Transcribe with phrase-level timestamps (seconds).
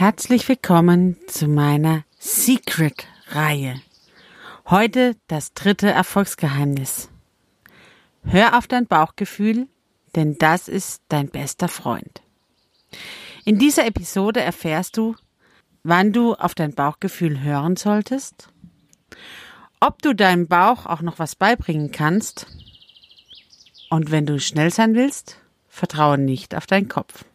[0.00, 3.82] Herzlich willkommen zu meiner Secret-Reihe.
[4.64, 7.10] Heute das dritte Erfolgsgeheimnis.
[8.22, 9.68] Hör auf dein Bauchgefühl,
[10.16, 12.22] denn das ist dein bester Freund.
[13.44, 15.16] In dieser Episode erfährst du,
[15.82, 18.48] wann du auf dein Bauchgefühl hören solltest,
[19.80, 22.46] ob du deinem Bauch auch noch was beibringen kannst
[23.90, 25.36] und wenn du schnell sein willst,
[25.68, 27.26] vertraue nicht auf deinen Kopf.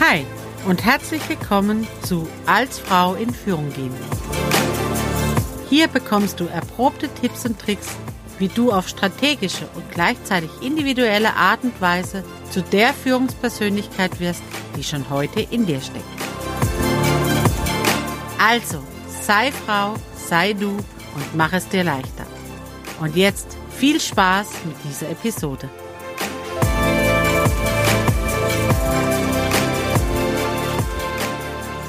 [0.00, 0.24] Hi
[0.66, 3.92] und herzlich willkommen zu Als Frau in Führung gehen.
[5.68, 7.88] Hier bekommst du erprobte Tipps und Tricks,
[8.38, 14.42] wie du auf strategische und gleichzeitig individuelle Art und Weise zu der Führungspersönlichkeit wirst,
[14.76, 16.04] die schon heute in dir steckt.
[18.38, 18.82] Also,
[19.22, 22.26] sei Frau, sei du und mach es dir leichter.
[23.00, 25.68] Und jetzt viel Spaß mit dieser Episode.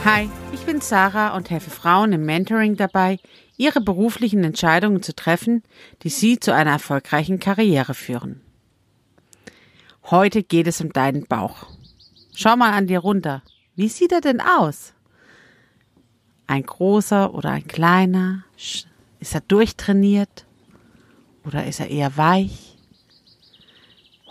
[0.05, 3.19] Hi, ich bin Sarah und helfe Frauen im Mentoring dabei,
[3.55, 5.63] ihre beruflichen Entscheidungen zu treffen,
[6.01, 8.41] die sie zu einer erfolgreichen Karriere führen.
[10.03, 11.67] Heute geht es um deinen Bauch.
[12.35, 13.43] Schau mal an dir runter.
[13.77, 14.93] Wie sieht er denn aus?
[16.47, 18.43] Ein großer oder ein kleiner?
[18.57, 20.45] Ist er durchtrainiert?
[21.45, 22.77] Oder ist er eher weich?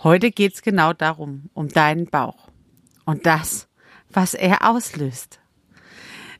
[0.03, 2.49] Heute geht's genau darum, um deinen Bauch.
[3.05, 3.67] Und das,
[4.11, 5.39] was er auslöst.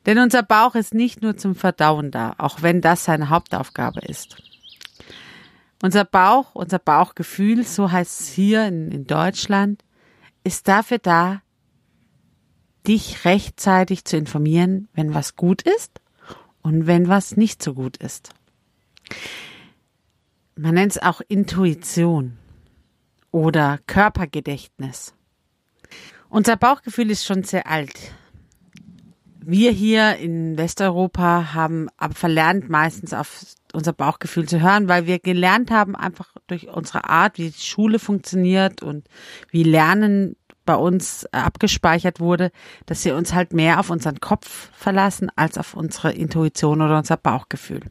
[0.06, 4.36] Denn unser Bauch ist nicht nur zum Verdauen da, auch wenn das seine Hauptaufgabe ist.
[5.82, 9.82] Unser Bauch, unser Bauchgefühl, so heißt es hier in, in Deutschland,
[10.42, 11.42] ist dafür da,
[12.86, 16.00] dich rechtzeitig zu informieren, wenn was gut ist
[16.62, 18.30] und wenn was nicht so gut ist.
[20.56, 22.38] Man nennt es auch Intuition
[23.30, 25.14] oder Körpergedächtnis.
[26.28, 28.12] Unser Bauchgefühl ist schon sehr alt.
[29.46, 35.18] Wir hier in Westeuropa haben aber verlernt, meistens auf unser Bauchgefühl zu hören, weil wir
[35.18, 39.06] gelernt haben, einfach durch unsere Art, wie die Schule funktioniert und
[39.50, 42.50] wie Lernen bei uns abgespeichert wurde,
[42.86, 47.18] dass wir uns halt mehr auf unseren Kopf verlassen als auf unsere Intuition oder unser
[47.18, 47.82] Bauchgefühl.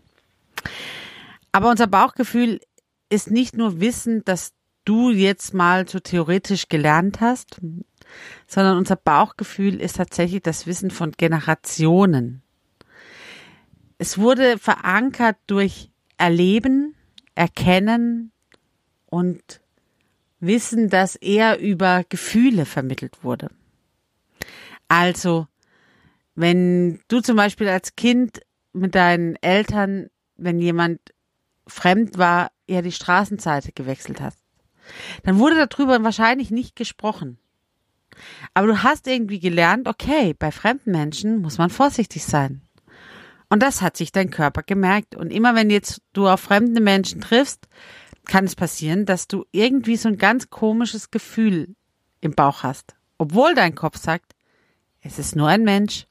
[1.51, 2.61] Aber unser Bauchgefühl
[3.09, 4.53] ist nicht nur Wissen, das
[4.85, 7.61] du jetzt mal so theoretisch gelernt hast,
[8.47, 12.41] sondern unser Bauchgefühl ist tatsächlich das Wissen von Generationen.
[13.97, 16.95] Es wurde verankert durch Erleben,
[17.35, 18.31] Erkennen
[19.05, 19.61] und
[20.39, 23.49] Wissen, das eher über Gefühle vermittelt wurde.
[24.87, 25.47] Also,
[26.35, 28.41] wenn du zum Beispiel als Kind
[28.73, 30.99] mit deinen Eltern, wenn jemand
[31.67, 34.39] fremd war, eher die Straßenseite gewechselt hast,
[35.23, 37.37] dann wurde darüber wahrscheinlich nicht gesprochen.
[38.53, 42.61] Aber du hast irgendwie gelernt, okay, bei fremden Menschen muss man vorsichtig sein.
[43.49, 45.15] Und das hat sich dein Körper gemerkt.
[45.15, 47.67] Und immer wenn jetzt du auf fremde Menschen triffst,
[48.25, 51.75] kann es passieren, dass du irgendwie so ein ganz komisches Gefühl
[52.21, 52.95] im Bauch hast.
[53.17, 54.33] Obwohl dein Kopf sagt,
[55.01, 56.07] es ist nur ein Mensch,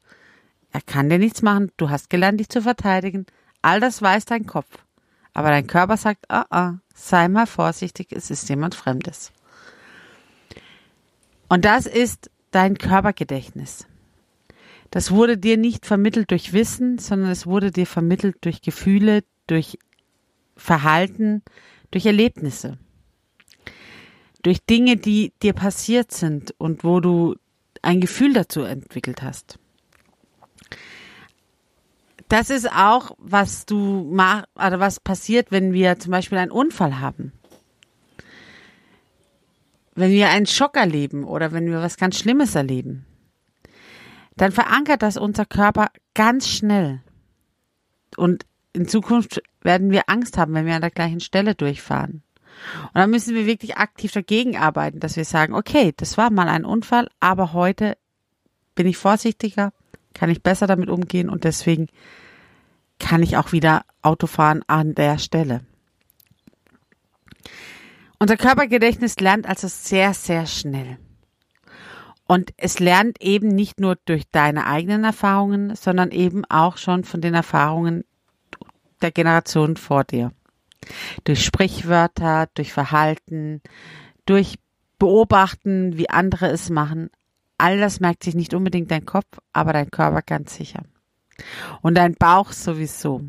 [0.70, 3.26] er kann dir nichts machen, du hast gelernt, dich zu verteidigen.
[3.60, 4.68] All das weiß dein Kopf.
[5.34, 9.32] Aber dein Körper sagt, ah, ah, sei mal vorsichtig, es ist jemand Fremdes.
[11.52, 13.86] Und das ist dein Körpergedächtnis.
[14.90, 19.78] Das wurde dir nicht vermittelt durch Wissen, sondern es wurde dir vermittelt durch Gefühle, durch
[20.56, 21.42] Verhalten,
[21.90, 22.78] durch Erlebnisse.
[24.42, 27.36] Durch Dinge, die dir passiert sind und wo du
[27.82, 29.58] ein Gefühl dazu entwickelt hast.
[32.28, 36.98] Das ist auch, was du mach, oder was passiert, wenn wir zum Beispiel einen Unfall
[36.98, 37.34] haben
[39.94, 43.06] wenn wir einen Schock erleben oder wenn wir was ganz Schlimmes erleben,
[44.36, 47.00] dann verankert das unser Körper ganz schnell.
[48.16, 52.22] Und in Zukunft werden wir Angst haben, wenn wir an der gleichen Stelle durchfahren.
[52.84, 56.48] Und dann müssen wir wirklich aktiv dagegen arbeiten, dass wir sagen, okay, das war mal
[56.48, 57.96] ein Unfall, aber heute
[58.74, 59.72] bin ich vorsichtiger,
[60.14, 61.88] kann ich besser damit umgehen und deswegen
[62.98, 65.62] kann ich auch wieder Auto fahren an der Stelle.
[68.22, 70.96] Unser Körpergedächtnis lernt also sehr, sehr schnell.
[72.28, 77.20] Und es lernt eben nicht nur durch deine eigenen Erfahrungen, sondern eben auch schon von
[77.20, 78.04] den Erfahrungen
[79.00, 80.30] der Generation vor dir.
[81.24, 83.60] Durch Sprichwörter, durch Verhalten,
[84.24, 84.54] durch
[85.00, 87.10] Beobachten, wie andere es machen.
[87.58, 90.84] All das merkt sich nicht unbedingt dein Kopf, aber dein Körper ganz sicher.
[91.80, 93.22] Und dein Bauch sowieso.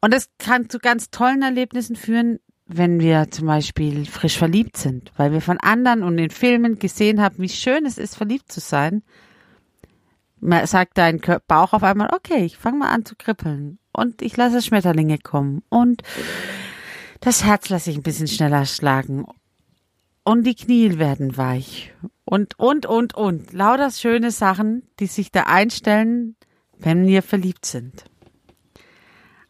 [0.00, 2.38] Und es kann zu ganz tollen Erlebnissen führen,
[2.72, 7.20] wenn wir zum Beispiel frisch verliebt sind, weil wir von anderen und in Filmen gesehen
[7.20, 9.02] haben, wie schön es ist, verliebt zu sein,
[10.40, 14.62] sagt dein Bauch auf einmal, okay, ich fange mal an zu kribbeln und ich lasse
[14.62, 16.02] Schmetterlinge kommen und
[17.20, 19.26] das Herz lasse ich ein bisschen schneller schlagen
[20.22, 21.92] und die Knie werden weich
[22.24, 23.52] und, und, und, und.
[23.52, 26.36] Lauter schöne Sachen, die sich da einstellen,
[26.78, 28.04] wenn wir verliebt sind.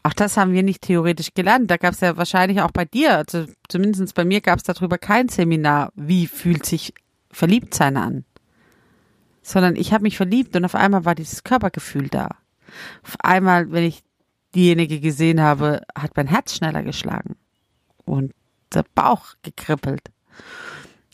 [0.02, 1.70] Auch das haben wir nicht theoretisch gelernt.
[1.70, 4.98] Da gab es ja wahrscheinlich auch bei dir, also zumindest bei mir gab es darüber
[4.98, 6.94] kein Seminar, wie fühlt sich
[7.30, 8.24] Verliebtsein an.
[9.42, 12.28] Sondern ich habe mich verliebt und auf einmal war dieses Körpergefühl da.
[13.02, 14.02] Auf einmal, wenn ich
[14.54, 17.36] diejenige gesehen habe, hat mein Herz schneller geschlagen
[18.04, 18.32] und
[18.72, 20.10] der Bauch gekribbelt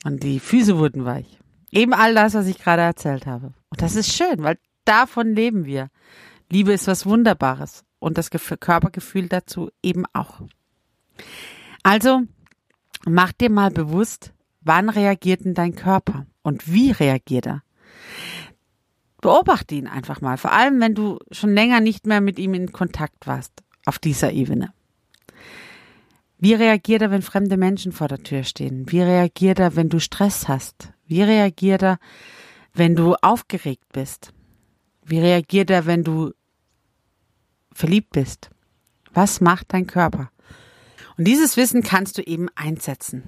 [0.04, 1.38] und die Füße wurden weich.
[1.70, 3.52] Eben all das, was ich gerade erzählt habe.
[3.70, 5.88] Und das ist schön, weil davon leben wir.
[6.50, 10.40] Liebe ist was Wunderbares und das Körpergefühl dazu eben auch.
[11.82, 12.22] Also
[13.04, 17.62] mach dir mal bewusst, wann reagiert denn dein Körper und wie reagiert er?
[19.20, 22.70] Beobachte ihn einfach mal, vor allem wenn du schon länger nicht mehr mit ihm in
[22.70, 24.72] Kontakt warst auf dieser Ebene.
[26.38, 28.84] Wie reagiert er, wenn fremde Menschen vor der Tür stehen?
[28.88, 30.92] Wie reagiert er, wenn du Stress hast?
[31.08, 31.98] Wie reagiert er,
[32.72, 34.32] wenn du aufgeregt bist?
[35.02, 36.34] Wie reagiert er, wenn du
[37.76, 38.50] verliebt bist?
[39.12, 40.30] Was macht dein Körper?
[41.16, 43.22] Und dieses Wissen kannst du eben einsetzen.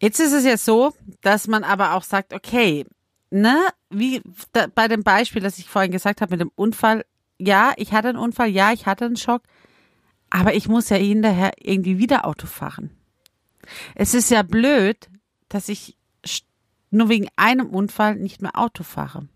[0.00, 2.84] Jetzt ist es ja so, dass man aber auch sagt, okay,
[3.30, 3.58] ne,
[3.88, 4.22] wie
[4.52, 7.04] da, bei dem Beispiel, das ich vorhin gesagt habe mit dem Unfall,
[7.38, 9.42] ja, ich hatte einen Unfall, ja, ich hatte einen Schock,
[10.30, 12.90] aber ich muss ja hinterher irgendwie wieder Auto fahren.
[13.94, 15.08] Es ist ja blöd,
[15.48, 15.96] dass ich
[16.90, 19.28] nur wegen einem Unfall nicht mehr Auto fahre.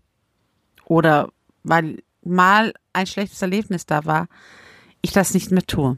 [0.85, 1.31] Oder
[1.63, 4.27] weil mal ein schlechtes Erlebnis da war,
[5.01, 5.97] ich das nicht mehr tue.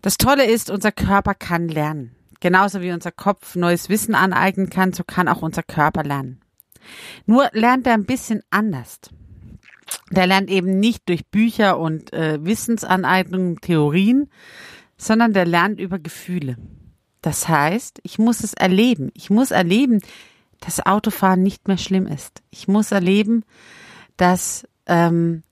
[0.00, 2.14] Das Tolle ist, unser Körper kann lernen.
[2.40, 6.40] Genauso wie unser Kopf neues Wissen aneignen kann, so kann auch unser Körper lernen.
[7.24, 8.98] Nur lernt er ein bisschen anders.
[10.10, 14.28] Der lernt eben nicht durch Bücher und äh, Wissensaneignungen, Theorien,
[14.96, 16.56] sondern der lernt über Gefühle.
[17.20, 19.10] Das heißt, ich muss es erleben.
[19.14, 20.00] Ich muss erleben,
[20.60, 22.42] dass Autofahren nicht mehr schlimm ist.
[22.50, 23.44] Ich muss erleben,
[24.16, 25.42] dass ähm,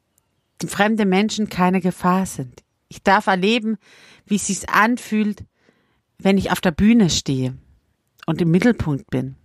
[0.67, 2.63] fremde Menschen keine Gefahr sind.
[2.89, 3.79] Ich darf erleben,
[4.27, 5.45] wie es sich anfühlt,
[6.19, 7.57] wenn ich auf der Bühne stehe
[8.27, 9.37] und im Mittelpunkt bin.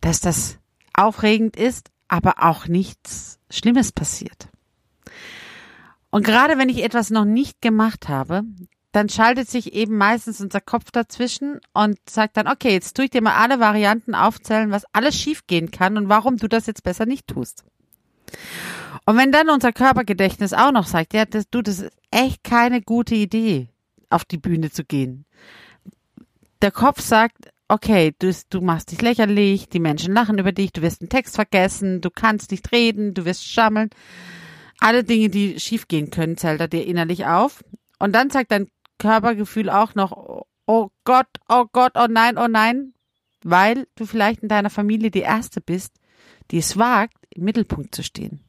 [0.00, 0.58] Dass das
[0.92, 4.48] aufregend ist, aber auch nichts Schlimmes passiert.
[6.10, 8.42] Und gerade wenn ich etwas noch nicht gemacht habe,
[8.92, 13.10] dann schaltet sich eben meistens unser Kopf dazwischen und sagt dann, okay, jetzt tue ich
[13.10, 17.04] dir mal alle Varianten aufzählen, was alles schiefgehen kann und warum du das jetzt besser
[17.04, 17.64] nicht tust.
[19.04, 22.82] Und wenn dann unser Körpergedächtnis auch noch sagt, ja, das, du, das ist echt keine
[22.82, 23.68] gute Idee,
[24.10, 25.26] auf die Bühne zu gehen.
[26.62, 30.82] Der Kopf sagt, okay, du, du machst dich lächerlich, die Menschen lachen über dich, du
[30.82, 33.90] wirst einen Text vergessen, du kannst nicht reden, du wirst schammeln.
[34.78, 37.64] Alle Dinge, die schiefgehen können, zählt er dir innerlich auf.
[37.98, 38.68] Und dann sagt dein
[38.98, 42.92] Körpergefühl auch noch, oh Gott, oh Gott, oh nein, oh nein,
[43.42, 45.94] weil du vielleicht in deiner Familie die Erste bist,
[46.50, 48.40] die es wagt, im Mittelpunkt zu stehen.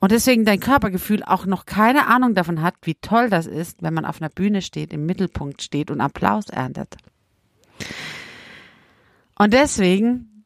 [0.00, 3.94] Und deswegen dein Körpergefühl auch noch keine Ahnung davon hat, wie toll das ist, wenn
[3.94, 6.96] man auf einer Bühne steht, im Mittelpunkt steht und Applaus erntet.
[9.36, 10.44] Und deswegen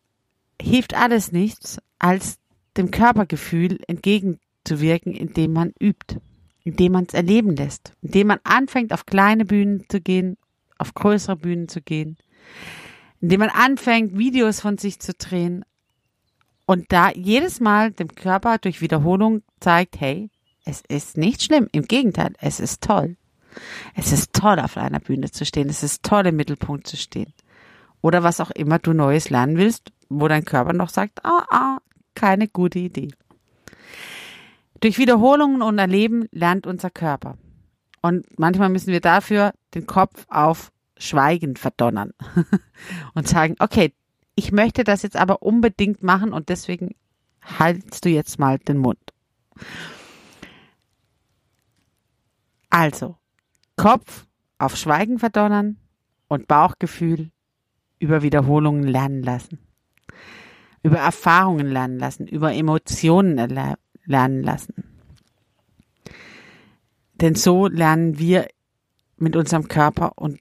[0.60, 2.38] hilft alles nichts, als
[2.76, 6.18] dem Körpergefühl entgegenzuwirken, indem man übt,
[6.64, 10.36] indem man es erleben lässt, indem man anfängt, auf kleine Bühnen zu gehen,
[10.78, 12.16] auf größere Bühnen zu gehen,
[13.20, 15.64] indem man anfängt, Videos von sich zu drehen,
[16.72, 20.30] und da jedes Mal dem Körper durch Wiederholung zeigt, hey,
[20.64, 23.18] es ist nicht schlimm, im Gegenteil, es ist toll.
[23.94, 27.34] Es ist toll, auf einer Bühne zu stehen, es ist toll, im Mittelpunkt zu stehen.
[28.00, 31.78] Oder was auch immer du Neues lernen willst, wo dein Körper noch sagt, ah, ah,
[32.14, 33.08] keine gute Idee.
[34.80, 37.36] Durch Wiederholungen und Erleben lernt unser Körper.
[38.00, 42.12] Und manchmal müssen wir dafür den Kopf auf Schweigen verdonnern
[43.14, 43.92] und sagen, okay,
[44.34, 46.94] ich möchte das jetzt aber unbedingt machen und deswegen
[47.42, 48.98] haltst du jetzt mal den Mund.
[52.70, 53.16] Also,
[53.76, 54.26] Kopf
[54.58, 55.76] auf Schweigen verdonnern
[56.28, 57.30] und Bauchgefühl
[57.98, 59.58] über Wiederholungen lernen lassen.
[60.82, 63.36] Über Erfahrungen lernen lassen, über Emotionen
[64.06, 64.84] lernen lassen.
[67.14, 68.48] Denn so lernen wir
[69.16, 70.40] mit unserem Körper und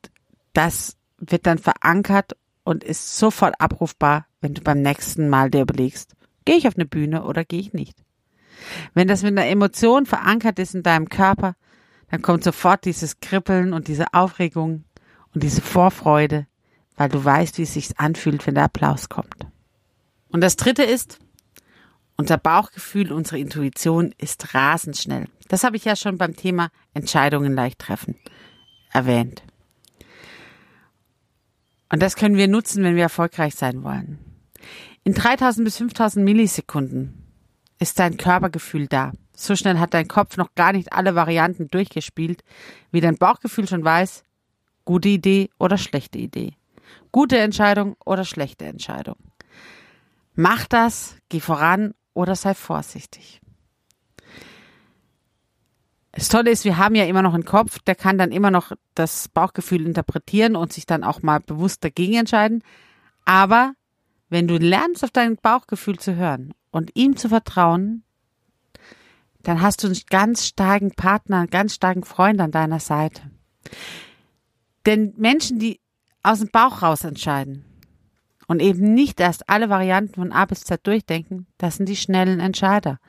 [0.54, 6.14] das wird dann verankert und ist sofort abrufbar, wenn du beim nächsten Mal dir überlegst,
[6.46, 7.98] gehe ich auf eine Bühne oder gehe ich nicht.
[8.94, 11.56] Wenn das mit einer Emotion verankert ist in deinem Körper,
[12.10, 14.84] dann kommt sofort dieses Kribbeln und diese Aufregung
[15.34, 16.48] und diese Vorfreude,
[16.98, 19.48] weil du weißt, wie es sich anfühlt, wenn der Applaus kommt.
[20.30, 21.20] Und das dritte ist,
[22.18, 25.28] unser Bauchgefühl, unsere Intuition ist rasend schnell.
[25.48, 28.16] Das habe ich ja schon beim Thema Entscheidungen leicht treffen
[28.92, 29.44] erwähnt.
[31.92, 34.20] Und das können wir nutzen, wenn wir erfolgreich sein wollen.
[35.04, 37.26] In 3000 bis 5000 Millisekunden
[37.80, 39.12] ist dein Körpergefühl da.
[39.36, 42.44] So schnell hat dein Kopf noch gar nicht alle Varianten durchgespielt,
[42.92, 44.24] wie dein Bauchgefühl schon weiß,
[44.86, 46.54] gute Idee oder schlechte Idee.
[47.12, 49.18] Gute Entscheidung oder schlechte Entscheidung.
[50.34, 53.42] Mach das, geh voran oder sei vorsichtig.
[56.14, 58.74] Das Tolle ist, wir haben ja immer noch einen Kopf, der kann dann immer noch
[58.96, 62.64] das Bauchgefühl interpretieren und sich dann auch mal bewusst dagegen entscheiden.
[63.24, 63.74] Aber
[64.30, 68.04] wenn du lernst, auf dein Bauchgefühl zu hören und ihm zu vertrauen,
[69.44, 73.22] dann hast du einen ganz starken Partner, einen ganz starken Freund an deiner Seite.
[74.86, 75.80] Denn Menschen, die
[76.24, 77.71] aus dem Bauch raus entscheiden
[78.52, 82.42] und eben nicht erst alle Varianten von A bis Z durchdenken, das sind die schnellen
[82.42, 83.00] Entscheider.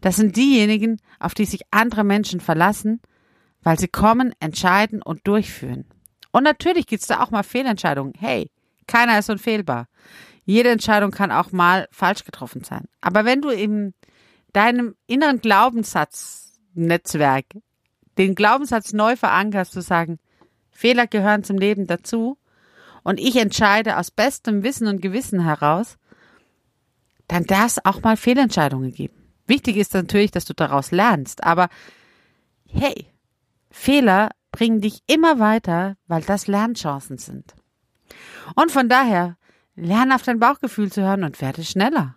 [0.00, 3.00] Das sind diejenigen, auf die sich andere Menschen verlassen,
[3.64, 5.86] weil sie kommen, entscheiden und durchführen.
[6.30, 8.12] Und natürlich gibt's da auch mal Fehlentscheidungen.
[8.16, 8.52] Hey,
[8.86, 9.88] keiner ist unfehlbar.
[10.44, 12.84] Jede Entscheidung kann auch mal falsch getroffen sein.
[13.00, 13.94] Aber wenn du in
[14.52, 17.46] deinem inneren Glaubenssatznetzwerk
[18.16, 20.20] den Glaubenssatz neu verankerst, zu sagen,
[20.70, 22.38] Fehler gehören zum Leben dazu
[23.04, 25.98] und ich entscheide aus bestem Wissen und Gewissen heraus,
[27.28, 29.14] dann darf es auch mal Fehlentscheidungen geben.
[29.46, 31.68] Wichtig ist natürlich, dass du daraus lernst, aber
[32.66, 33.06] hey,
[33.70, 37.54] Fehler bringen dich immer weiter, weil das Lernchancen sind.
[38.54, 39.36] Und von daher,
[39.74, 42.16] lerne auf dein Bauchgefühl zu hören und werde schneller.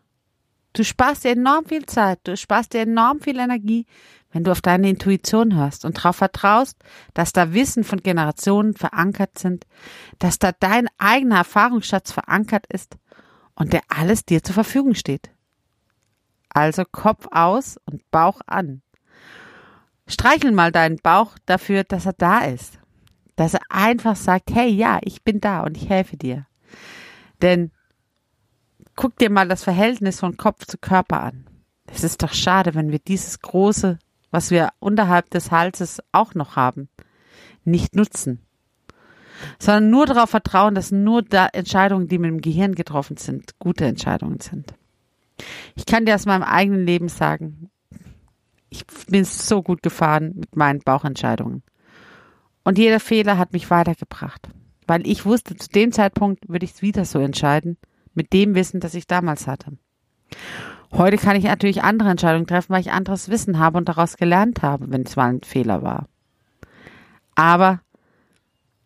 [0.77, 3.88] Du sparst dir enorm viel Zeit, du sparst dir enorm viel Energie,
[4.31, 6.77] wenn du auf deine Intuition hörst und darauf vertraust,
[7.15, 9.65] dass da Wissen von Generationen verankert sind,
[10.19, 12.96] dass da dein eigener Erfahrungsschatz verankert ist
[13.55, 15.31] und der alles dir zur Verfügung steht.
[16.50, 18.84] Also Kopf aus und Bauch an.
[20.05, 22.77] Streichel mal deinen Bauch dafür, dass er da ist.
[23.36, 26.46] Dass er einfach sagt, hey, ja, ich bin da und ich helfe dir.
[27.41, 27.72] Denn
[28.98, 31.46] guck dir mal das Verhältnis von Kopf zu Körper an.
[31.86, 33.98] Es ist doch schade, wenn wir dieses große
[34.32, 36.89] was wir unterhalb des Halses auch noch haben,
[37.63, 38.46] nicht nutzen,
[39.60, 43.86] sondern nur darauf vertrauen, dass nur da Entscheidungen, die mit dem Gehirn getroffen sind, gute
[43.86, 44.74] Entscheidungen sind.
[45.75, 47.70] Ich kann dir aus meinem eigenen Leben sagen,
[48.70, 51.63] ich bin so gut gefahren mit meinen Bauchentscheidungen.
[52.63, 54.50] Und jeder Fehler hat mich weitergebracht,
[54.88, 57.77] weil ich wusste, zu dem Zeitpunkt würde ich es wieder so entscheiden,
[58.17, 59.77] mit dem Wissen, das ich damals hatte.
[60.91, 64.62] Heute kann ich natürlich andere Entscheidungen treffen, weil ich anderes Wissen habe und daraus gelernt
[64.62, 66.07] habe, wenn es mal ein Fehler war.
[67.36, 67.81] Aber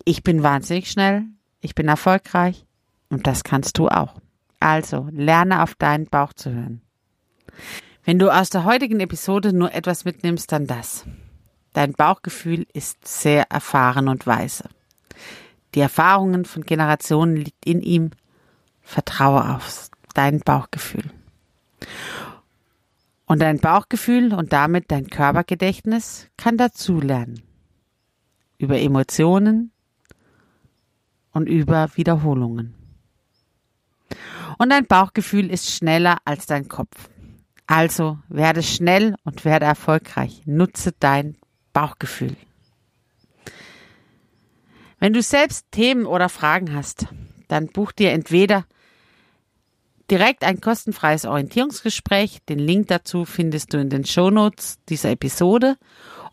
[0.04, 1.24] ich bin wahnsinnig schnell,
[1.62, 2.66] ich bin erfolgreich
[3.10, 4.16] und das kannst du auch.
[4.60, 6.82] Also lerne auf deinen Bauch zu hören.
[8.04, 11.06] Wenn du aus der heutigen Episode nur etwas mitnimmst, dann das.
[11.74, 14.66] Dein Bauchgefühl ist sehr erfahren und weise.
[15.76, 18.12] Die Erfahrungen von Generationen liegt in ihm.
[18.92, 21.10] Vertraue auf dein Bauchgefühl.
[23.26, 27.42] Und dein Bauchgefühl und damit dein Körpergedächtnis kann dazulernen.
[28.58, 29.72] Über Emotionen
[31.32, 32.76] und über Wiederholungen.
[34.58, 37.10] Und dein Bauchgefühl ist schneller als dein Kopf.
[37.68, 40.42] Also werde schnell und werde erfolgreich.
[40.44, 41.38] Nutze dein
[41.72, 42.36] Bauchgefühl.
[45.00, 47.08] Wenn du selbst Themen oder Fragen hast,
[47.48, 48.66] dann buch dir entweder
[50.12, 52.40] direkt ein kostenfreies Orientierungsgespräch.
[52.48, 55.78] Den Link dazu findest du in den Shownotes dieser Episode.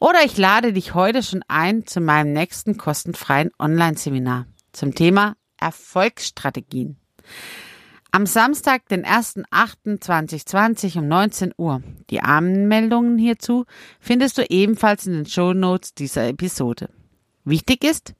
[0.00, 6.98] Oder ich lade dich heute schon ein zu meinem nächsten kostenfreien Online-Seminar zum Thema Erfolgsstrategien.
[8.10, 11.82] Am Samstag, den 1.8.2020 um 19 Uhr.
[12.10, 13.64] Die Anmeldungen hierzu
[14.00, 16.88] findest du ebenfalls in den Shownotes dieser Episode.
[17.48, 18.14] Wichtig ist,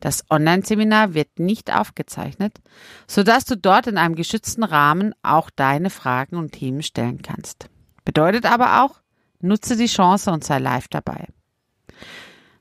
[0.00, 2.60] das Online-Seminar wird nicht aufgezeichnet,
[3.06, 7.68] sodass du dort in einem geschützten Rahmen auch deine Fragen und Themen stellen kannst.
[8.04, 9.00] Bedeutet aber auch,
[9.40, 11.28] nutze die Chance und sei live dabei.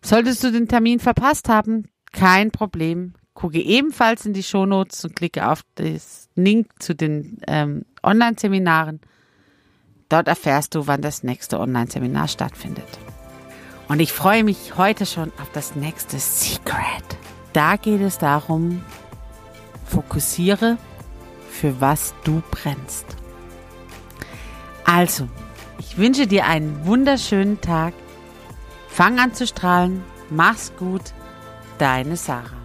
[0.01, 3.13] Solltest du den Termin verpasst haben, kein Problem.
[3.33, 9.01] Gucke ebenfalls in die Shownotes und klicke auf das Link zu den ähm, Online-Seminaren.
[10.09, 12.99] Dort erfährst du, wann das nächste Online-Seminar stattfindet.
[13.93, 17.03] Und ich freue mich heute schon auf das nächste Secret.
[17.53, 18.83] Da geht es darum,
[19.85, 20.79] fokussiere,
[21.51, 23.05] für was du brennst.
[24.83, 25.29] Also,
[25.77, 27.93] ich wünsche dir einen wunderschönen Tag.
[28.87, 30.03] Fang an zu strahlen.
[30.31, 31.13] Mach's gut.
[31.77, 32.62] Deine Sarah.